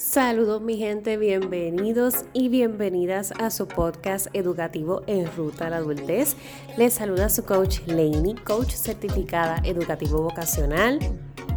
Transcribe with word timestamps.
Saludos 0.00 0.62
mi 0.62 0.78
gente, 0.78 1.18
bienvenidos 1.18 2.24
y 2.32 2.48
bienvenidas 2.48 3.34
a 3.38 3.50
su 3.50 3.68
podcast 3.68 4.28
educativo 4.32 5.02
en 5.06 5.30
ruta 5.36 5.66
a 5.66 5.70
la 5.70 5.76
adultez. 5.76 6.36
Les 6.78 6.94
saluda 6.94 7.28
su 7.28 7.44
coach 7.44 7.80
Lainey, 7.84 8.34
coach 8.36 8.72
certificada 8.72 9.60
educativo 9.62 10.22
vocacional. 10.22 10.98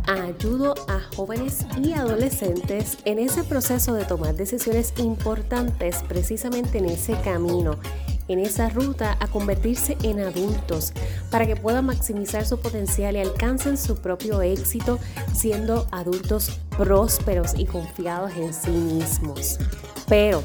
Ayudo 0.08 0.76
a 0.90 1.00
jóvenes 1.16 1.66
y 1.82 1.94
adolescentes 1.94 2.98
en 3.06 3.20
ese 3.20 3.46
proceso 3.46 3.94
de 3.94 4.04
tomar 4.04 4.36
decisiones 4.36 4.94
importantes 4.98 6.04
precisamente 6.10 6.80
en 6.80 6.86
ese 6.88 7.14
camino 7.22 7.80
en 8.28 8.40
esa 8.40 8.70
ruta 8.70 9.18
a 9.20 9.28
convertirse 9.28 9.98
en 10.04 10.20
adultos 10.20 10.94
para 11.30 11.46
que 11.46 11.56
puedan 11.56 11.86
maximizar 11.86 12.46
su 12.46 12.60
potencial 12.60 13.16
y 13.16 13.20
alcancen 13.20 13.78
su 13.78 13.98
propio 13.98 14.42
éxito 14.42 15.00
siendo 15.34 15.88
adultos 15.92 16.60
prósperos 16.78 17.54
y 17.58 17.66
confiados 17.66 18.32
en 18.38 18.54
sí 18.54 18.72
mismos. 18.72 19.60
Pero 20.08 20.44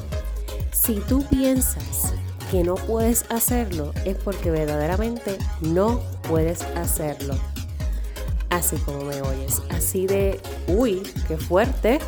si 0.71 0.95
tú 1.01 1.23
piensas 1.29 2.13
que 2.51 2.63
no 2.63 2.75
puedes 2.75 3.25
hacerlo 3.29 3.93
es 4.05 4.17
porque 4.17 4.51
verdaderamente 4.51 5.37
no 5.61 6.01
puedes 6.27 6.63
hacerlo. 6.75 7.35
Así 8.49 8.77
como 8.77 9.03
me 9.03 9.21
oyes, 9.21 9.61
así 9.69 10.07
de, 10.07 10.39
uy, 10.67 11.03
qué 11.27 11.37
fuerte, 11.37 11.99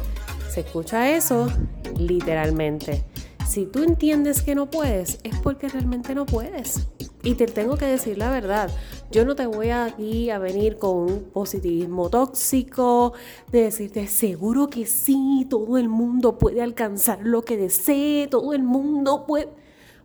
se 0.49 0.61
escucha 0.61 1.11
eso 1.11 1.47
literalmente. 1.95 3.03
Si 3.51 3.65
tú 3.65 3.83
entiendes 3.83 4.43
que 4.43 4.55
no 4.55 4.69
puedes, 4.69 5.19
es 5.23 5.37
porque 5.39 5.67
realmente 5.67 6.15
no 6.15 6.25
puedes. 6.25 6.87
Y 7.21 7.35
te 7.35 7.47
tengo 7.47 7.75
que 7.75 7.85
decir 7.85 8.17
la 8.17 8.31
verdad, 8.31 8.71
yo 9.11 9.25
no 9.25 9.35
te 9.35 9.45
voy 9.45 9.71
aquí 9.71 10.29
a 10.29 10.39
venir 10.39 10.77
con 10.77 10.95
un 10.95 11.23
positivismo 11.33 12.09
tóxico, 12.09 13.11
de 13.51 13.63
decirte 13.63 14.07
seguro 14.07 14.69
que 14.69 14.85
sí, 14.85 15.45
todo 15.49 15.77
el 15.77 15.89
mundo 15.89 16.37
puede 16.37 16.61
alcanzar 16.61 17.19
lo 17.23 17.41
que 17.41 17.57
desee, 17.57 18.27
todo 18.27 18.53
el 18.53 18.63
mundo 18.63 19.25
puede, 19.27 19.49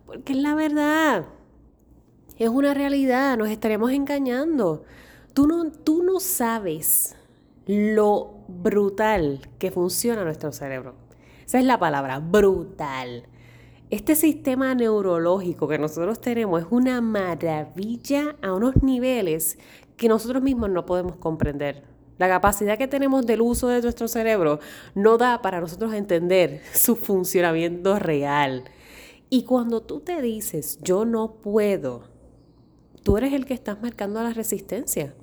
porque 0.06 0.32
es 0.32 0.40
la 0.40 0.56
verdad, 0.56 1.26
es 2.38 2.48
una 2.48 2.74
realidad, 2.74 3.38
nos 3.38 3.50
estaremos 3.50 3.92
engañando. 3.92 4.82
Tú 5.34 5.46
no, 5.46 5.70
tú 5.70 6.02
no 6.02 6.18
sabes 6.18 7.14
lo 7.68 8.40
brutal 8.48 9.48
que 9.60 9.70
funciona 9.70 10.24
nuestro 10.24 10.50
cerebro. 10.50 10.96
Esa 11.46 11.60
es 11.60 11.64
la 11.64 11.78
palabra, 11.78 12.18
brutal. 12.18 13.28
Este 13.88 14.16
sistema 14.16 14.74
neurológico 14.74 15.68
que 15.68 15.78
nosotros 15.78 16.20
tenemos 16.20 16.62
es 16.62 16.66
una 16.70 17.00
maravilla 17.00 18.34
a 18.42 18.52
unos 18.52 18.82
niveles 18.82 19.58
que 19.96 20.08
nosotros 20.08 20.42
mismos 20.42 20.70
no 20.70 20.84
podemos 20.84 21.14
comprender. 21.16 21.84
La 22.18 22.26
capacidad 22.26 22.78
que 22.78 22.88
tenemos 22.88 23.26
del 23.26 23.42
uso 23.42 23.68
de 23.68 23.80
nuestro 23.80 24.08
cerebro 24.08 24.58
no 24.96 25.18
da 25.18 25.40
para 25.40 25.60
nosotros 25.60 25.94
entender 25.94 26.62
su 26.74 26.96
funcionamiento 26.96 28.00
real. 28.00 28.64
Y 29.30 29.44
cuando 29.44 29.82
tú 29.82 30.00
te 30.00 30.20
dices, 30.20 30.80
yo 30.82 31.04
no 31.04 31.34
puedo, 31.34 32.08
tú 33.04 33.18
eres 33.18 33.34
el 33.34 33.46
que 33.46 33.54
estás 33.54 33.80
marcando 33.80 34.20
la 34.20 34.32
resistencia. 34.32 35.14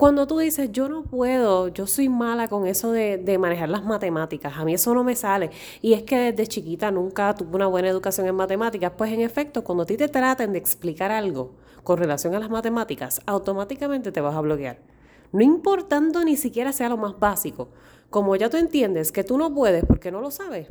Cuando 0.00 0.26
tú 0.26 0.38
dices, 0.38 0.72
yo 0.72 0.88
no 0.88 1.02
puedo, 1.02 1.68
yo 1.68 1.86
soy 1.86 2.08
mala 2.08 2.48
con 2.48 2.66
eso 2.66 2.90
de, 2.90 3.36
manejar 3.38 3.68
las 3.68 3.84
matemáticas, 3.84 4.56
a 4.56 4.64
mí 4.64 4.72
eso 4.72 4.94
no 4.94 5.04
me 5.04 5.14
sale, 5.14 5.50
y 5.82 5.92
es 5.92 6.04
que 6.04 6.32
desde 6.32 6.46
chiquita 6.46 6.90
nunca 6.90 7.34
tuve 7.34 7.54
una 7.54 7.66
buena 7.66 7.90
educación 7.90 8.26
en 8.26 8.34
matemáticas, 8.34 8.92
pues 8.96 9.12
en 9.12 9.20
efecto, 9.20 9.62
cuando 9.62 9.82
a 9.82 9.86
ti 9.86 9.98
te 9.98 10.08
traten 10.08 10.54
de 10.54 10.58
explicar 10.58 11.10
algo 11.10 11.52
con 11.84 11.98
relación 11.98 12.34
a 12.34 12.38
las 12.38 12.48
matemáticas, 12.48 13.20
automáticamente 13.26 14.10
te 14.10 14.22
vas 14.22 14.34
a 14.34 14.40
bloquear. 14.40 14.78
No 15.32 15.42
importando 15.42 16.24
ni 16.24 16.38
siquiera 16.38 16.72
sea 16.72 16.88
lo 16.88 16.96
más 16.96 17.18
básico. 17.18 17.68
Como 18.08 18.34
ya 18.36 18.48
tú 18.48 18.56
entiendes 18.56 19.12
que 19.12 19.22
tú 19.22 19.36
no 19.36 19.54
puedes 19.54 19.84
porque 19.84 20.10
no 20.10 20.22
lo 20.22 20.30
sabes, 20.30 20.68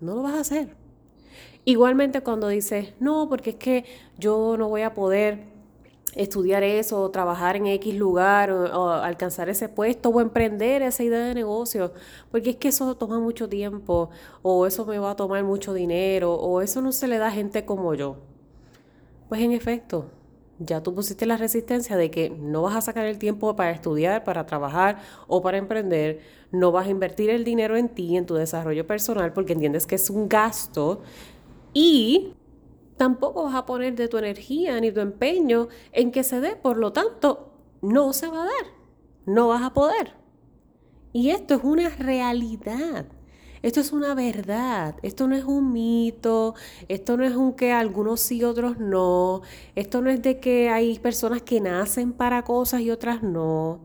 no 0.00 0.14
lo 0.14 0.22
vas 0.22 0.32
a 0.32 0.40
hacer. 0.40 0.76
Igualmente 1.66 2.22
cuando 2.22 2.48
dices, 2.48 2.94
no, 3.00 3.28
porque 3.28 3.50
es 3.50 3.56
que 3.56 3.84
yo 4.18 4.56
no 4.56 4.70
voy 4.70 4.80
a 4.80 4.94
poder 4.94 5.51
estudiar 6.14 6.62
eso, 6.62 7.00
o 7.00 7.10
trabajar 7.10 7.56
en 7.56 7.66
X 7.66 7.94
lugar, 7.94 8.50
o, 8.50 8.90
alcanzar 8.90 9.48
ese 9.48 9.68
puesto, 9.68 10.10
o 10.10 10.20
emprender 10.20 10.82
esa 10.82 11.02
idea 11.02 11.20
de 11.20 11.34
negocio, 11.34 11.92
porque 12.30 12.50
es 12.50 12.56
que 12.56 12.68
eso 12.68 12.96
toma 12.96 13.18
mucho 13.18 13.48
tiempo, 13.48 14.10
o 14.42 14.66
eso 14.66 14.84
me 14.86 14.98
va 14.98 15.12
a 15.12 15.16
tomar 15.16 15.42
mucho 15.44 15.72
dinero, 15.74 16.34
o 16.34 16.60
eso 16.60 16.82
no 16.82 16.92
se 16.92 17.08
le 17.08 17.18
da 17.18 17.28
a 17.28 17.30
gente 17.30 17.64
como 17.64 17.94
yo. 17.94 18.16
Pues 19.28 19.40
en 19.40 19.52
efecto, 19.52 20.10
ya 20.58 20.82
tú 20.82 20.94
pusiste 20.94 21.26
la 21.26 21.36
resistencia 21.36 21.96
de 21.96 22.10
que 22.10 22.30
no 22.30 22.62
vas 22.62 22.76
a 22.76 22.80
sacar 22.82 23.06
el 23.06 23.18
tiempo 23.18 23.56
para 23.56 23.70
estudiar, 23.70 24.24
para 24.24 24.46
trabajar 24.46 24.98
o 25.26 25.42
para 25.42 25.58
emprender, 25.58 26.20
no 26.50 26.72
vas 26.72 26.86
a 26.86 26.90
invertir 26.90 27.30
el 27.30 27.44
dinero 27.44 27.76
en 27.76 27.88
ti, 27.88 28.16
en 28.16 28.26
tu 28.26 28.34
desarrollo 28.34 28.86
personal, 28.86 29.32
porque 29.32 29.54
entiendes 29.54 29.86
que 29.86 29.94
es 29.94 30.10
un 30.10 30.28
gasto. 30.28 31.00
Y 31.72 32.34
tampoco 33.02 33.42
vas 33.42 33.56
a 33.56 33.66
poner 33.66 33.96
de 33.96 34.06
tu 34.06 34.16
energía 34.16 34.80
ni 34.80 34.92
tu 34.92 35.00
empeño 35.00 35.66
en 35.90 36.12
que 36.12 36.22
se 36.22 36.40
dé, 36.40 36.54
por 36.54 36.76
lo 36.76 36.92
tanto, 36.92 37.50
no 37.80 38.12
se 38.12 38.28
va 38.28 38.44
a 38.44 38.46
dar, 38.46 38.66
no 39.26 39.48
vas 39.48 39.62
a 39.62 39.74
poder. 39.74 40.14
Y 41.12 41.30
esto 41.30 41.54
es 41.54 41.64
una 41.64 41.88
realidad. 41.88 43.06
Esto 43.60 43.80
es 43.80 43.92
una 43.92 44.14
verdad, 44.14 44.94
esto 45.02 45.26
no 45.26 45.34
es 45.34 45.42
un 45.42 45.72
mito, 45.72 46.54
esto 46.86 47.16
no 47.16 47.24
es 47.24 47.34
un 47.34 47.54
que 47.54 47.72
algunos 47.72 48.20
sí, 48.20 48.44
otros 48.44 48.78
no, 48.78 49.42
esto 49.74 50.00
no 50.00 50.10
es 50.10 50.22
de 50.22 50.38
que 50.38 50.68
hay 50.68 50.96
personas 51.00 51.42
que 51.42 51.60
nacen 51.60 52.12
para 52.12 52.44
cosas 52.44 52.82
y 52.82 52.92
otras 52.92 53.24
no. 53.24 53.80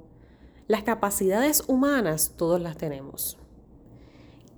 Las 0.68 0.84
capacidades 0.84 1.64
humanas 1.68 2.34
todos 2.38 2.62
las 2.62 2.78
tenemos 2.78 3.38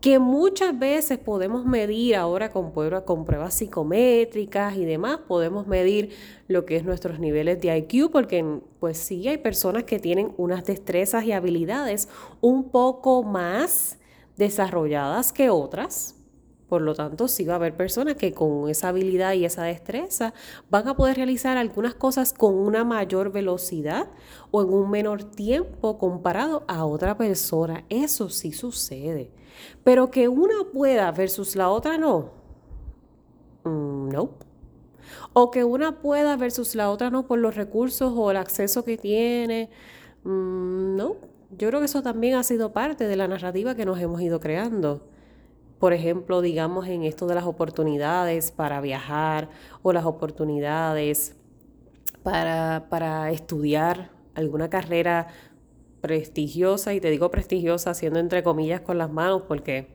que 0.01 0.17
muchas 0.17 0.77
veces 0.77 1.17
podemos 1.17 1.65
medir 1.65 2.15
ahora 2.15 2.51
con, 2.51 2.71
con 2.71 3.25
pruebas 3.25 3.53
psicométricas 3.53 4.77
y 4.77 4.85
demás, 4.85 5.19
podemos 5.27 5.67
medir 5.67 6.15
lo 6.47 6.65
que 6.65 6.77
es 6.77 6.85
nuestros 6.85 7.19
niveles 7.19 7.59
de 7.59 7.77
IQ, 7.77 8.11
porque 8.11 8.61
pues 8.79 8.97
sí 8.97 9.27
hay 9.27 9.37
personas 9.37 9.83
que 9.83 9.99
tienen 9.99 10.33
unas 10.37 10.65
destrezas 10.65 11.25
y 11.25 11.33
habilidades 11.33 12.07
un 12.39 12.69
poco 12.69 13.23
más 13.23 13.97
desarrolladas 14.37 15.33
que 15.33 15.49
otras. 15.49 16.15
Por 16.69 16.83
lo 16.83 16.93
tanto, 16.93 17.27
sí 17.27 17.45
va 17.45 17.53
a 17.53 17.55
haber 17.55 17.75
personas 17.75 18.15
que 18.15 18.31
con 18.31 18.69
esa 18.69 18.89
habilidad 18.89 19.33
y 19.33 19.43
esa 19.43 19.63
destreza 19.63 20.35
van 20.69 20.87
a 20.87 20.95
poder 20.95 21.17
realizar 21.17 21.57
algunas 21.57 21.95
cosas 21.95 22.31
con 22.31 22.53
una 22.53 22.83
mayor 22.83 23.31
velocidad 23.31 24.07
o 24.51 24.61
en 24.61 24.71
un 24.71 24.91
menor 24.91 25.23
tiempo 25.23 25.97
comparado 25.97 26.63
a 26.67 26.85
otra 26.85 27.17
persona. 27.17 27.85
Eso 27.89 28.29
sí 28.29 28.51
sucede. 28.51 29.31
Pero 29.83 30.11
que 30.11 30.27
una 30.27 30.65
pueda 30.73 31.11
versus 31.11 31.55
la 31.55 31.69
otra 31.69 31.97
no. 31.97 32.31
Mm, 33.63 34.09
no. 34.09 34.31
O 35.33 35.51
que 35.51 35.63
una 35.63 36.01
pueda 36.01 36.35
versus 36.37 36.75
la 36.75 36.89
otra 36.89 37.09
no 37.09 37.27
por 37.27 37.39
los 37.39 37.55
recursos 37.55 38.13
o 38.15 38.31
el 38.31 38.37
acceso 38.37 38.83
que 38.83 38.97
tiene. 38.97 39.69
Mm, 40.23 40.95
no. 40.95 41.15
Yo 41.57 41.67
creo 41.69 41.79
que 41.79 41.85
eso 41.85 42.03
también 42.03 42.35
ha 42.35 42.43
sido 42.43 42.73
parte 42.73 43.07
de 43.07 43.15
la 43.15 43.27
narrativa 43.27 43.75
que 43.75 43.85
nos 43.85 43.99
hemos 43.99 44.21
ido 44.21 44.39
creando. 44.39 45.07
Por 45.79 45.93
ejemplo, 45.93 46.41
digamos 46.41 46.87
en 46.87 47.03
esto 47.03 47.25
de 47.25 47.35
las 47.35 47.45
oportunidades 47.45 48.51
para 48.51 48.81
viajar 48.81 49.49
o 49.81 49.93
las 49.93 50.05
oportunidades 50.05 51.35
para, 52.21 52.87
para 52.89 53.31
estudiar 53.31 54.11
alguna 54.35 54.69
carrera 54.69 55.27
prestigiosa, 56.01 56.93
y 56.93 57.01
te 57.01 57.09
digo 57.09 57.31
prestigiosa 57.31 57.91
haciendo 57.91 58.19
entre 58.19 58.43
comillas 58.43 58.81
con 58.81 58.97
las 58.97 59.11
manos 59.11 59.43
porque 59.47 59.87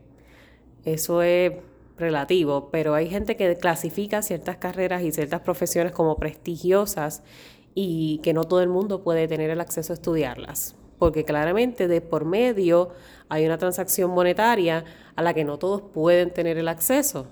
eso 0.84 1.22
es 1.22 1.53
relativo, 1.97 2.69
pero 2.70 2.94
hay 2.94 3.09
gente 3.09 3.37
que 3.37 3.56
clasifica 3.56 4.22
ciertas 4.22 4.56
carreras 4.56 5.03
y 5.03 5.12
ciertas 5.12 5.41
profesiones 5.41 5.93
como 5.93 6.16
prestigiosas 6.16 7.22
y 7.75 8.19
que 8.22 8.32
no 8.32 8.44
todo 8.44 8.62
el 8.62 8.69
mundo 8.69 9.03
puede 9.03 9.28
tener 9.28 9.50
el 9.50 9.60
acceso 9.60 9.93
a 9.93 9.94
estudiarlas, 9.94 10.76
porque 10.98 11.25
claramente 11.25 11.88
de 11.88 12.00
por 12.00 12.25
medio 12.25 12.91
hay 13.28 13.47
una 13.47 13.59
transacción 13.59 14.10
monetaria 14.10 14.84
a 15.16 15.22
la 15.22 15.34
que 15.34 15.44
no 15.44 15.59
todos 15.59 15.82
pueden 15.82 16.32
tener 16.32 16.58
el 16.58 16.69
acceso. 16.69 17.26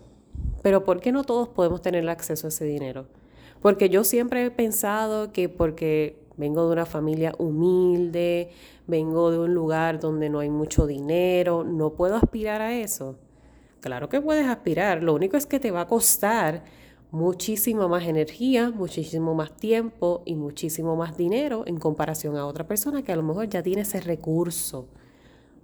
Pero 0.63 0.85
¿por 0.85 1.01
qué 1.01 1.13
no 1.13 1.25
todos 1.25 1.49
podemos 1.49 1.83
tener 1.83 2.03
el 2.03 2.09
acceso 2.09 2.47
a 2.47 2.49
ese 2.49 2.65
dinero? 2.65 3.07
Porque 3.61 3.89
yo 3.89 4.05
siempre 4.05 4.45
he 4.45 4.51
pensado 4.51 5.33
que 5.33 5.49
porque 5.49 6.22
vengo 6.37 6.67
de 6.67 6.73
una 6.73 6.87
familia 6.87 7.35
humilde, 7.39 8.51
vengo 8.87 9.31
de 9.31 9.39
un 9.39 9.55
lugar 9.55 10.01
donde 10.01 10.29
no 10.29 10.41
hay 10.41 10.51
mucho 10.51 10.87
dinero, 10.87 11.65
no 11.65 11.95
puedo 11.95 12.17
aspirar 12.17 12.61
a 12.61 12.77
eso. 12.77 13.17
Claro 13.81 14.09
que 14.09 14.21
puedes 14.21 14.47
aspirar, 14.47 15.03
lo 15.03 15.15
único 15.15 15.37
es 15.37 15.47
que 15.47 15.61
te 15.61 15.71
va 15.71 15.83
a 15.83 15.87
costar 15.87 16.65
muchísimo 17.11 17.89
más 17.89 18.05
energía, 18.05 18.71
muchísimo 18.71 19.35
más 19.35 19.55
tiempo 19.57 20.23
y 20.25 20.35
muchísimo 20.35 20.97
más 20.97 21.17
dinero 21.17 21.65
en 21.67 21.79
comparación 21.79 22.37
a 22.37 22.47
otra 22.47 22.67
persona 22.67 23.03
que 23.03 23.13
a 23.13 23.17
lo 23.17 23.23
mejor 23.23 23.49
ya 23.49 23.63
tiene 23.63 23.83
ese 23.83 24.01
recurso 24.01 24.87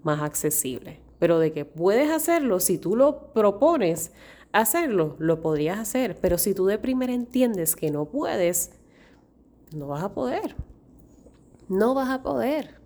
más 0.02 0.20
accesible. 0.20 1.00
Pero 1.18 1.38
de 1.38 1.52
que 1.52 1.64
puedes 1.64 2.10
hacerlo, 2.10 2.60
si 2.60 2.78
tú 2.78 2.96
lo 2.96 3.32
propones 3.32 4.12
hacerlo, 4.52 5.16
lo 5.18 5.40
podrías 5.40 5.78
hacer. 5.78 6.18
Pero 6.20 6.38
si 6.38 6.54
tú 6.54 6.66
de 6.66 6.78
primera 6.78 7.12
entiendes 7.12 7.76
que 7.76 7.90
no 7.90 8.04
puedes, 8.06 8.72
no 9.74 9.88
vas 9.88 10.02
a 10.02 10.12
poder. 10.12 10.56
No 11.68 11.94
vas 11.94 12.10
a 12.10 12.22
poder. 12.22 12.78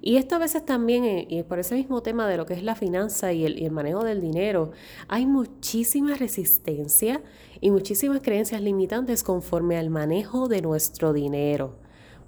Y 0.00 0.16
esto 0.16 0.34
a 0.34 0.38
veces 0.38 0.66
también, 0.66 1.04
eh, 1.04 1.26
y 1.30 1.42
por 1.44 1.58
ese 1.58 1.74
mismo 1.74 2.02
tema 2.02 2.28
de 2.28 2.36
lo 2.36 2.44
que 2.44 2.54
es 2.54 2.62
la 2.62 2.74
finanza 2.74 3.32
y 3.32 3.46
el, 3.46 3.58
y 3.58 3.64
el 3.64 3.70
manejo 3.70 4.04
del 4.04 4.20
dinero, 4.20 4.72
hay 5.08 5.26
muchísima 5.26 6.14
resistencia 6.14 7.22
y 7.60 7.70
muchísimas 7.70 8.20
creencias 8.20 8.60
limitantes 8.60 9.22
conforme 9.22 9.78
al 9.78 9.90
manejo 9.90 10.48
de 10.48 10.60
nuestro 10.60 11.12
dinero 11.12 11.84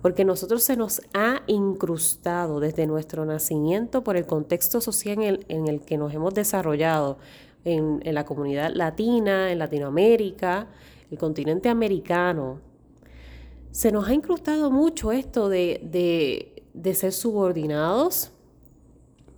porque 0.07 0.25
nosotros 0.25 0.63
se 0.63 0.77
nos 0.77 1.03
ha 1.15 1.43
incrustado 1.49 2.61
desde 2.61 2.87
nuestro 2.87 3.25
nacimiento 3.25 4.05
por 4.05 4.17
el 4.17 4.25
contexto 4.25 4.81
social 4.81 5.45
en 5.49 5.67
el, 5.67 5.81
que 5.81 5.99
nos 5.99 6.15
hemos 6.15 6.33
desarrollado 6.33 7.19
en, 7.65 8.01
la 8.05 8.25
comunidad 8.25 8.73
latina, 8.73 9.51
en 9.51 9.59
Latinoamérica, 9.59 10.69
el 11.11 11.19
continente 11.19 11.69
americano. 11.69 12.61
Se 13.77 13.93
nos 13.93 14.09
ha 14.09 14.15
incrustado 14.15 14.71
mucho 14.71 15.13
esto 15.13 15.51
de, 15.51 16.57
de 16.73 16.95
ser 16.95 17.13
subordinados, 17.13 18.31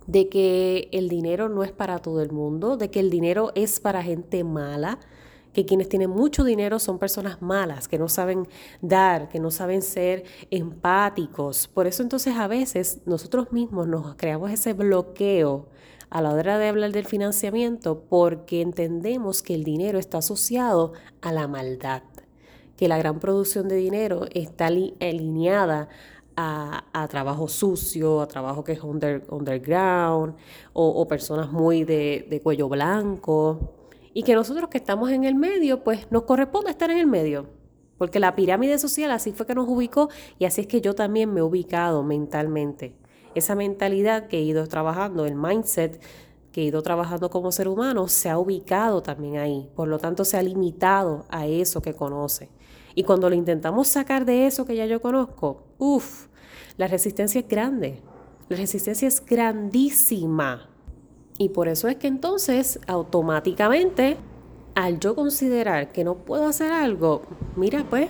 de 0.07 0.29
que 0.29 0.87
el 0.93 1.09
dinero 1.09 1.49
no 1.49 1.61
es 1.65 1.73
para 1.73 1.99
todo 1.99 2.21
el 2.21 2.31
mundo, 2.31 2.77
de 2.77 2.89
que 2.89 3.01
el 3.01 3.09
dinero 3.09 3.51
es 3.53 3.81
para 3.81 4.01
gente 4.01 4.45
mala, 4.45 4.99
que 5.51 5.65
quienes 5.65 5.89
tienen 5.89 6.09
mucho 6.09 6.45
dinero 6.45 6.79
son 6.79 6.99
personas 6.99 7.41
malas, 7.41 7.89
que 7.89 7.99
no 7.99 8.07
saben 8.07 8.47
dar, 8.81 9.27
que 9.27 9.41
no 9.41 9.51
saben 9.51 9.81
ser 9.81 10.23
empáticos. 10.51 11.67
Por 11.67 11.85
eso 11.85 12.01
entonces 12.01 12.37
a 12.37 12.47
veces 12.47 13.01
nosotros 13.05 13.51
mismos 13.51 13.89
nos 13.89 14.15
creamos 14.15 14.51
ese 14.51 14.71
bloqueo 14.71 15.67
a 16.09 16.21
la 16.21 16.33
hora 16.33 16.57
de 16.57 16.69
hablar 16.69 16.93
del 16.93 17.05
financiamiento 17.05 18.05
porque 18.07 18.61
entendemos 18.61 19.43
que 19.43 19.55
el 19.55 19.65
dinero 19.65 19.99
está 19.99 20.19
asociado 20.19 20.93
a 21.19 21.33
la 21.33 21.49
maldad, 21.49 22.03
que 22.79 22.87
la 22.87 22.97
gran 22.97 23.19
producción 23.19 23.67
de 23.67 23.75
dinero 23.75 24.27
está 24.31 24.67
alineada 24.67 25.89
a, 26.37 27.07
trabajo 27.09 27.49
sucio, 27.49 28.21
a 28.21 28.27
trabajo 28.27 28.63
que 28.63 28.71
es 28.71 28.79
underground 28.81 30.35
o, 30.71 31.05
personas 31.05 31.51
muy 31.51 31.83
de 31.83 32.39
cuello 32.41 32.69
blanco 32.69 33.73
y 34.13 34.23
que 34.23 34.33
nosotros 34.33 34.69
que 34.69 34.77
estamos 34.77 35.11
en 35.11 35.25
el 35.25 35.35
medio, 35.35 35.83
pues 35.83 36.09
nos 36.09 36.23
corresponde 36.23 36.71
estar 36.71 36.89
en 36.89 36.99
el 36.99 37.07
medio. 37.07 37.47
Porque 37.97 38.21
la 38.21 38.33
pirámide 38.33 38.79
social 38.79 39.11
así 39.11 39.33
fue 39.33 39.45
que 39.45 39.55
nos 39.55 39.67
ubicó 39.67 40.07
y 40.37 40.45
así 40.45 40.61
es 40.61 40.67
que 40.67 40.79
yo 40.79 40.95
también 40.95 41.33
me 41.33 41.41
he 41.41 41.43
ubicado 41.43 42.01
mentalmente. 42.01 42.95
Esa 43.35 43.55
mentalidad 43.55 44.27
que 44.27 44.37
he 44.37 44.41
ido 44.41 44.65
trabajando, 44.67 45.25
el 45.25 45.35
mindset 45.35 46.01
que 46.53 46.61
he 46.61 46.63
ido 46.63 46.81
trabajando 46.81 47.29
como 47.29 47.51
ser 47.51 47.67
humano, 47.67 48.07
se 48.07 48.29
ha 48.29 48.39
ubicado 48.39 49.03
también 49.03 49.37
ahí. 49.37 49.69
Por 49.75 49.89
lo 49.89 49.99
tanto, 49.99 50.23
se 50.23 50.37
ha 50.37 50.41
limitado 50.41 51.25
a 51.29 51.45
eso 51.45 51.81
que 51.81 51.93
conoce. 51.93 52.49
Y 52.95 53.03
cuando 53.03 53.29
lo 53.29 53.35
intentamos 53.35 53.87
sacar 53.87 54.25
de 54.25 54.47
eso 54.47 54.65
que 54.65 54.75
ya 54.75 54.85
yo 54.85 55.01
conozco, 55.01 55.63
uff, 55.77 56.27
la 56.77 56.87
resistencia 56.87 57.41
es 57.41 57.47
grande. 57.47 58.01
La 58.49 58.57
resistencia 58.57 59.07
es 59.07 59.23
grandísima. 59.25 60.69
Y 61.37 61.49
por 61.49 61.67
eso 61.67 61.87
es 61.87 61.95
que 61.95 62.07
entonces 62.07 62.79
automáticamente, 62.87 64.17
al 64.75 64.99
yo 64.99 65.15
considerar 65.15 65.91
que 65.91 66.03
no 66.03 66.15
puedo 66.25 66.47
hacer 66.47 66.71
algo, 66.71 67.21
mira 67.55 67.85
pues, 67.89 68.09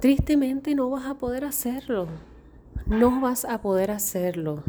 tristemente 0.00 0.74
no 0.74 0.90
vas 0.90 1.06
a 1.06 1.18
poder 1.18 1.44
hacerlo. 1.44 2.06
No 2.86 3.20
vas 3.20 3.44
a 3.44 3.60
poder 3.60 3.90
hacerlo. 3.90 4.62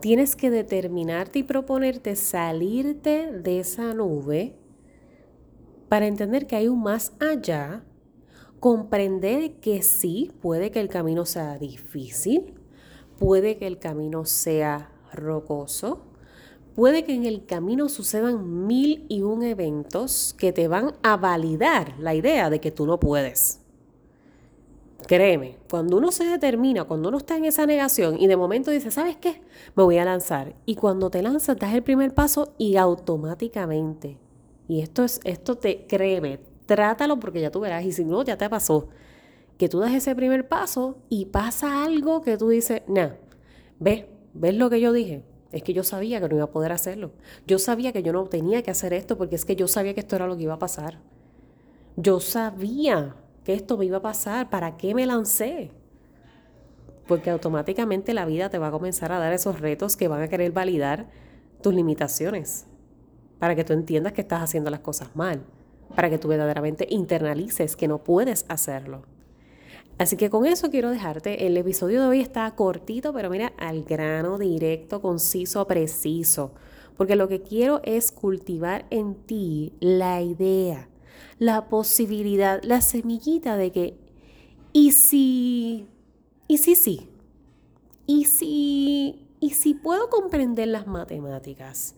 Tienes 0.00 0.36
que 0.36 0.50
determinarte 0.50 1.40
y 1.40 1.42
proponerte 1.42 2.16
salirte 2.16 3.32
de 3.32 3.60
esa 3.60 3.92
nube 3.92 4.54
para 5.88 6.06
entender 6.06 6.46
que 6.46 6.56
hay 6.56 6.68
un 6.68 6.82
más 6.82 7.12
allá, 7.20 7.84
comprender 8.60 9.54
que 9.60 9.82
sí, 9.82 10.32
puede 10.40 10.70
que 10.70 10.80
el 10.80 10.88
camino 10.88 11.24
sea 11.24 11.58
difícil, 11.58 12.54
puede 13.18 13.56
que 13.56 13.66
el 13.66 13.78
camino 13.78 14.24
sea 14.24 14.90
rocoso, 15.12 16.02
puede 16.74 17.04
que 17.04 17.14
en 17.14 17.24
el 17.24 17.46
camino 17.46 17.88
sucedan 17.88 18.66
mil 18.66 19.06
y 19.08 19.22
un 19.22 19.42
eventos 19.42 20.34
que 20.38 20.52
te 20.52 20.68
van 20.68 20.94
a 21.02 21.16
validar 21.16 21.94
la 21.98 22.14
idea 22.14 22.50
de 22.50 22.60
que 22.60 22.70
tú 22.70 22.86
no 22.86 23.00
puedes. 23.00 23.60
Créeme, 25.06 25.56
cuando 25.70 25.98
uno 25.98 26.10
se 26.10 26.24
determina, 26.24 26.84
cuando 26.84 27.10
uno 27.10 27.18
está 27.18 27.36
en 27.36 27.44
esa 27.44 27.64
negación 27.64 28.20
y 28.20 28.26
de 28.26 28.36
momento 28.36 28.70
dice, 28.70 28.90
¿sabes 28.90 29.16
qué? 29.16 29.40
Me 29.76 29.84
voy 29.84 29.98
a 29.98 30.04
lanzar. 30.04 30.56
Y 30.66 30.74
cuando 30.74 31.10
te 31.10 31.22
lanzas, 31.22 31.56
das 31.58 31.74
el 31.74 31.82
primer 31.82 32.12
paso 32.12 32.54
y 32.58 32.76
automáticamente. 32.76 34.18
Y 34.68 34.80
esto 34.80 35.04
es, 35.04 35.20
esto 35.22 35.56
te, 35.56 35.86
créeme, 35.86 36.40
trátalo 36.66 37.18
porque 37.18 37.40
ya 37.40 37.50
tú 37.50 37.60
verás. 37.60 37.84
Y 37.84 37.92
si 37.92 38.04
no, 38.04 38.22
ya 38.22 38.36
te 38.36 38.48
pasó. 38.50 38.88
Que 39.58 39.68
tú 39.68 39.80
das 39.80 39.94
ese 39.94 40.14
primer 40.14 40.48
paso 40.48 40.98
y 41.08 41.26
pasa 41.26 41.84
algo 41.84 42.20
que 42.20 42.36
tú 42.36 42.48
dices, 42.50 42.82
nah, 42.88 43.12
ve, 43.78 44.10
¿ves 44.34 44.54
lo 44.54 44.68
que 44.68 44.80
yo 44.80 44.92
dije? 44.92 45.24
Es 45.52 45.62
que 45.62 45.72
yo 45.72 45.84
sabía 45.84 46.20
que 46.20 46.28
no 46.28 46.36
iba 46.36 46.44
a 46.44 46.50
poder 46.50 46.72
hacerlo. 46.72 47.12
Yo 47.46 47.58
sabía 47.58 47.92
que 47.92 48.02
yo 48.02 48.12
no 48.12 48.24
tenía 48.24 48.62
que 48.62 48.70
hacer 48.70 48.92
esto 48.92 49.16
porque 49.16 49.36
es 49.36 49.44
que 49.44 49.56
yo 49.56 49.68
sabía 49.68 49.94
que 49.94 50.00
esto 50.00 50.16
era 50.16 50.26
lo 50.26 50.36
que 50.36 50.42
iba 50.42 50.54
a 50.54 50.58
pasar. 50.58 50.98
Yo 51.96 52.20
sabía 52.20 53.16
que 53.44 53.54
esto 53.54 53.78
me 53.78 53.86
iba 53.86 53.98
a 53.98 54.02
pasar. 54.02 54.50
¿Para 54.50 54.76
qué 54.76 54.94
me 54.94 55.06
lancé? 55.06 55.70
Porque 57.06 57.30
automáticamente 57.30 58.12
la 58.12 58.26
vida 58.26 58.50
te 58.50 58.58
va 58.58 58.68
a 58.68 58.72
comenzar 58.72 59.12
a 59.12 59.18
dar 59.18 59.32
esos 59.32 59.60
retos 59.60 59.96
que 59.96 60.08
van 60.08 60.20
a 60.20 60.28
querer 60.28 60.52
validar 60.52 61.08
tus 61.62 61.72
limitaciones. 61.72 62.66
Para 63.38 63.54
que 63.54 63.64
tú 63.64 63.72
entiendas 63.72 64.12
que 64.12 64.22
estás 64.22 64.42
haciendo 64.42 64.70
las 64.70 64.80
cosas 64.80 65.14
mal. 65.14 65.42
Para 65.94 66.10
que 66.10 66.18
tú 66.18 66.28
verdaderamente 66.28 66.86
internalices 66.90 67.76
que 67.76 67.88
no 67.88 67.98
puedes 67.98 68.44
hacerlo. 68.48 69.02
Así 69.98 70.16
que 70.16 70.28
con 70.28 70.44
eso 70.44 70.70
quiero 70.70 70.90
dejarte. 70.90 71.46
El 71.46 71.56
episodio 71.56 72.02
de 72.02 72.08
hoy 72.08 72.20
está 72.20 72.50
cortito, 72.54 73.12
pero 73.14 73.30
mira, 73.30 73.52
al 73.56 73.84
grano, 73.84 74.38
directo, 74.38 75.00
conciso, 75.00 75.66
preciso. 75.66 76.52
Porque 76.96 77.16
lo 77.16 77.28
que 77.28 77.42
quiero 77.42 77.80
es 77.82 78.12
cultivar 78.12 78.86
en 78.90 79.14
ti 79.14 79.72
la 79.80 80.20
idea, 80.20 80.88
la 81.38 81.68
posibilidad, 81.68 82.62
la 82.62 82.82
semillita 82.82 83.56
de 83.56 83.72
que, 83.72 83.96
¿y 84.72 84.92
si, 84.92 85.86
y 86.46 86.58
si 86.58 86.74
sí? 86.74 87.08
¿Y 88.06 88.26
si, 88.26 89.26
y 89.40 89.50
si 89.50 89.74
puedo 89.74 90.10
comprender 90.10 90.68
las 90.68 90.86
matemáticas? 90.86 91.94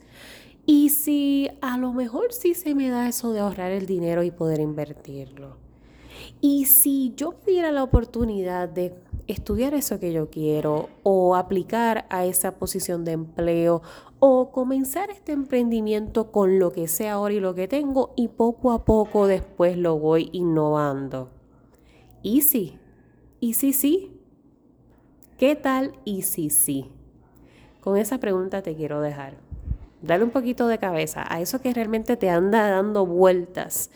¿Y 0.71 0.91
si 0.91 1.49
a 1.63 1.79
lo 1.79 1.95
mejor 1.95 2.31
sí 2.35 2.53
se 2.53 2.75
me 2.75 2.91
da 2.91 3.09
eso 3.09 3.33
de 3.33 3.41
ahorrar 3.41 3.73
el 3.73 3.87
dinero 3.87 4.23
y 4.23 4.31
poder 4.31 4.61
invertirlo? 4.61 5.57
Y 6.43 6.67
si 6.67 7.15
yo 7.17 7.33
tuviera 7.33 7.73
la 7.73 7.83
oportunidad 7.83 8.69
de 8.69 8.93
estudiar 9.29 9.73
eso 9.73 9.99
que 9.99 10.13
yo 10.13 10.29
quiero 10.29 10.91
o 11.05 11.37
aplicar 11.37 12.05
a 12.11 12.27
esa 12.27 12.59
posición 12.59 13.07
de 13.07 13.13
empleo 13.13 13.81
o 14.19 14.53
comenzar 14.53 15.09
este 15.09 15.33
emprendimiento 15.33 16.31
con 16.31 16.59
lo 16.59 16.71
que 16.71 16.87
sé 16.87 17.09
ahora 17.09 17.33
y 17.33 17.41
lo 17.41 17.55
que 17.55 17.67
tengo 17.67 18.13
y 18.15 18.29
poco 18.29 18.73
a 18.73 18.85
poco 18.85 19.27
después 19.27 19.79
lo 19.79 19.99
voy 19.99 20.29
innovando. 20.33 21.31
¿Y 22.23 22.43
si? 22.43 22.79
¿Y 23.41 23.55
si 23.55 23.73
sí? 23.73 24.21
¿Qué 25.39 25.57
tal 25.57 25.95
y 26.05 26.23
si 26.23 26.51
sí? 26.51 26.93
Con 27.81 27.97
esa 27.97 28.19
pregunta 28.19 28.61
te 28.61 28.77
quiero 28.77 29.01
dejar. 29.01 29.48
Dale 30.01 30.25
un 30.25 30.31
poquito 30.31 30.69
de 30.69 30.79
cabeza 30.79 31.25
a 31.29 31.41
eso 31.41 31.61
que 31.61 31.75
realmente 31.75 32.17
te 32.17 32.31
anda 32.31 32.71
dando 32.71 33.05
vueltas 33.05 33.91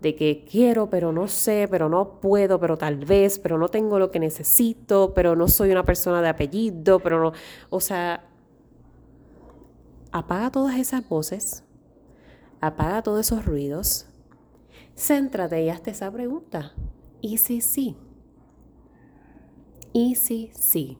de 0.00 0.16
que 0.16 0.44
quiero, 0.50 0.90
pero 0.90 1.12
no 1.12 1.28
sé, 1.28 1.68
pero 1.70 1.88
no 1.88 2.20
puedo, 2.20 2.58
pero 2.58 2.76
tal 2.76 2.96
vez, 2.96 3.38
pero 3.38 3.56
no 3.56 3.68
tengo 3.68 3.98
lo 3.98 4.10
que 4.10 4.18
necesito, 4.18 5.14
pero 5.14 5.36
no 5.36 5.46
soy 5.48 5.70
una 5.70 5.84
persona 5.84 6.20
de 6.20 6.28
apellido, 6.28 6.98
pero 6.98 7.22
no, 7.22 7.32
o 7.70 7.80
sea, 7.80 8.24
apaga 10.10 10.50
todas 10.50 10.76
esas 10.76 11.08
voces, 11.08 11.64
apaga 12.60 13.02
todos 13.02 13.20
esos 13.20 13.44
ruidos, 13.44 14.06
céntrate 14.96 15.62
y 15.62 15.70
hazte 15.70 15.92
esa 15.92 16.10
pregunta. 16.10 16.74
¿Y 17.20 17.38
si 17.38 17.60
sí? 17.60 17.96
¿Y 19.92 20.16
si 20.16 20.50
sí? 20.54 20.98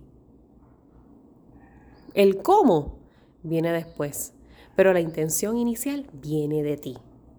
El 2.14 2.42
cómo 2.42 2.98
viene 3.42 3.72
después, 3.72 4.32
pero 4.76 4.92
la 4.92 5.00
intención 5.00 5.56
inicial 5.56 6.06
viene 6.12 6.62
de 6.62 6.76
ti. 6.76 6.98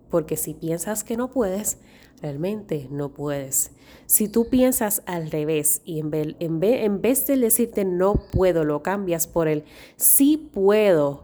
Porque 0.09 0.37
si 0.37 0.53
piensas 0.53 1.03
que 1.03 1.17
no 1.17 1.31
puedes, 1.31 1.79
realmente 2.21 2.87
no 2.91 3.09
puedes. 3.09 3.71
Si 4.05 4.27
tú 4.27 4.47
piensas 4.47 5.01
al 5.05 5.31
revés 5.31 5.81
y 5.85 5.99
en 5.99 6.09
vez, 6.09 6.35
en, 6.39 6.59
vez, 7.01 7.27
de 7.27 7.37
decirte 7.37 7.83
no 7.83 8.15
puedo, 8.15 8.63
lo 8.63 8.83
cambias 8.83 9.27
por 9.27 9.47
el 9.47 9.63
sí 9.97 10.37
puedo, 10.53 11.23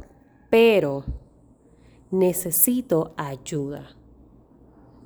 pero 0.50 1.06
necesito 2.12 3.14
ayuda. 3.16 3.96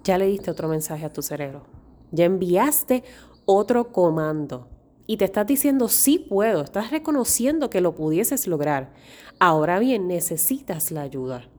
Ya 0.04 0.18
le 0.18 0.28
diste 0.28 0.52
otro 0.52 0.68
mensaje 0.68 1.06
a 1.06 1.14
tu 1.14 1.22
cerebro. 1.22 1.64
Ya 2.12 2.26
enviaste 2.26 3.04
otro 3.46 3.92
comando. 3.92 4.68
Y 5.06 5.18
te 5.18 5.26
estás 5.26 5.46
diciendo, 5.46 5.90
sí 5.90 6.18
puedo, 6.18 6.62
estás 6.62 6.92
reconociendo 6.92 7.70
que 7.70 7.82
lo 7.82 7.94
pudieses 7.94 8.48
lograr. 8.48 8.94
Ahora 9.40 9.80
bien, 9.80 10.08
necesitas 10.08 10.92
la 10.92 11.02
ayuda. 11.02 11.50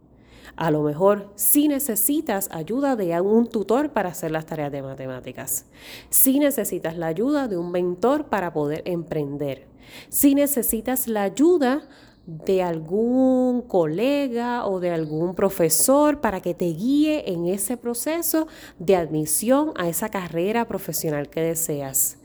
A 0.56 0.70
lo 0.70 0.82
mejor 0.82 1.32
si 1.34 1.66
necesitas 1.68 2.48
ayuda 2.52 2.96
de 2.96 3.20
un 3.20 3.48
tutor 3.48 3.90
para 3.90 4.10
hacer 4.10 4.30
las 4.30 4.46
tareas 4.46 4.70
de 4.70 4.82
matemáticas. 4.82 5.66
Si 6.10 6.38
necesitas 6.38 6.96
la 6.96 7.08
ayuda 7.08 7.48
de 7.48 7.56
un 7.56 7.72
mentor 7.72 8.26
para 8.26 8.52
poder 8.52 8.82
emprender. 8.86 9.66
Si 10.08 10.34
necesitas 10.34 11.08
la 11.08 11.24
ayuda 11.24 11.88
de 12.26 12.62
algún 12.62 13.62
colega 13.62 14.66
o 14.66 14.80
de 14.80 14.90
algún 14.90 15.34
profesor 15.34 16.20
para 16.20 16.40
que 16.40 16.54
te 16.54 16.66
guíe 16.66 17.30
en 17.30 17.46
ese 17.46 17.76
proceso 17.76 18.46
de 18.78 18.96
admisión 18.96 19.72
a 19.76 19.88
esa 19.88 20.08
carrera 20.08 20.66
profesional 20.66 21.28
que 21.28 21.42
deseas. 21.42 22.16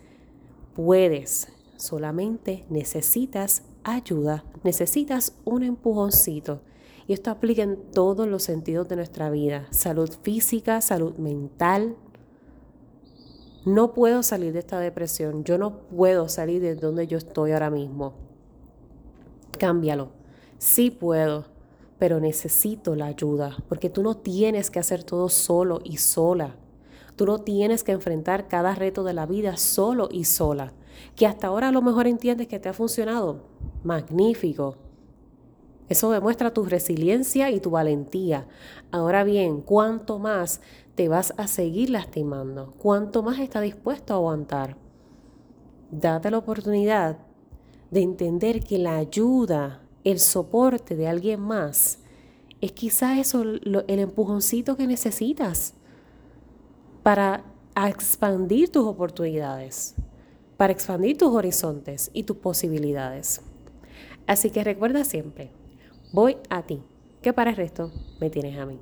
Puedes, 0.82 1.50
solamente 1.76 2.64
necesitas 2.70 3.64
ayuda, 3.84 4.46
necesitas 4.64 5.34
un 5.44 5.64
empujoncito. 5.64 6.62
Y 7.06 7.12
esto 7.12 7.32
aplica 7.32 7.64
en 7.64 7.92
todos 7.92 8.30
los 8.30 8.44
sentidos 8.44 8.88
de 8.88 8.96
nuestra 8.96 9.30
vida, 9.30 9.68
salud 9.72 10.10
física, 10.24 10.80
salud 10.80 11.16
mental. 11.18 11.98
No 13.66 13.94
puedo 13.94 14.24
salir 14.24 14.54
de 14.54 14.60
esta 14.60 14.80
depresión, 14.80 15.44
yo 15.44 15.58
no 15.58 15.80
puedo 15.80 16.30
salir 16.30 16.62
de 16.62 16.76
donde 16.76 17.08
yo 17.08 17.18
estoy 17.18 17.52
ahora 17.52 17.70
mismo. 17.70 18.14
Cámbialo. 19.60 20.12
Sí 20.60 20.92
puedo, 20.92 21.44
pero 21.98 22.22
necesito 22.22 22.96
la 22.96 23.08
ayuda, 23.08 23.58
porque 23.68 23.90
tú 23.90 24.02
no 24.02 24.16
tienes 24.16 24.72
que 24.72 24.80
hacer 24.80 25.04
todo 25.04 25.28
solo 25.28 25.82
y 25.84 25.98
sola. 25.98 26.56
Tú 27.20 27.26
no 27.26 27.40
tienes 27.40 27.84
que 27.84 27.92
enfrentar 27.92 28.48
cada 28.48 28.76
reto 28.76 29.04
de 29.04 29.12
la 29.12 29.26
vida 29.26 29.58
solo 29.58 30.08
y 30.10 30.24
sola. 30.24 30.72
Que 31.18 31.28
hasta 31.28 31.48
ahora 31.48 31.68
a 31.68 31.72
lo 31.74 31.82
mejor 31.82 32.08
entiendes 32.08 32.48
que 32.48 32.60
te 32.60 32.70
ha 32.70 32.74
funcionado. 32.74 33.44
Magnífico. 33.84 34.78
Eso 35.90 36.12
demuestra 36.12 36.54
tu 36.54 36.64
resiliencia 36.64 37.52
y 37.52 37.60
tu 37.60 37.72
valentía. 37.72 38.48
Ahora 38.90 39.26
bien, 39.26 39.60
¿cuánto 39.60 40.18
más 40.18 40.62
te 40.96 41.10
vas 41.10 41.34
a 41.36 41.48
seguir 41.48 41.90
lastimando? 41.90 42.74
¿Cuánto 42.78 43.22
más 43.22 43.40
estás 43.40 43.64
dispuesto 43.64 44.14
a 44.14 44.16
aguantar? 44.16 44.78
Date 45.92 46.32
la 46.32 46.38
oportunidad 46.38 47.18
de 47.92 48.00
entender 48.00 48.64
que 48.64 48.78
la 48.78 48.96
ayuda, 48.96 49.82
el 50.06 50.20
soporte 50.20 50.96
de 50.96 51.10
alguien 51.10 51.42
más, 51.42 52.00
es 52.62 52.72
quizás 52.72 53.18
eso 53.18 53.42
el 53.42 54.00
empujoncito 54.00 54.78
que 54.78 54.88
necesitas 54.88 55.74
para 57.10 57.44
expandir 57.88 58.70
tus 58.70 58.86
oportunidades, 58.86 59.96
para 60.58 60.72
expandir 60.72 61.18
tus 61.18 61.30
horizontes 61.30 62.12
y 62.13 62.22
tus 62.22 62.38
posibilidades. 62.38 63.42
Así 64.28 64.51
que 64.51 64.63
recuerda 64.63 65.04
siempre, 65.04 65.50
voy 66.13 66.38
a 66.51 66.62
ti, 66.62 66.84
que 67.24 67.34
para 67.34 67.50
el 67.50 67.56
resto 67.56 67.92
me 68.22 68.30
tienes 68.30 68.60
a 68.60 68.68
mí. 68.68 68.80